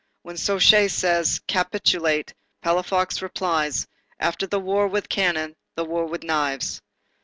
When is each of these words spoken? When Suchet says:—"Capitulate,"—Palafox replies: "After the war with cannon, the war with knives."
When 0.23 0.35
Suchet 0.35 0.87
says:—"Capitulate,"—Palafox 0.89 3.21
replies: 3.21 3.85
"After 4.19 4.47
the 4.47 4.59
war 4.59 4.87
with 4.87 5.07
cannon, 5.09 5.55
the 5.75 5.85
war 5.85 6.07
with 6.07 6.23
knives." 6.23 6.81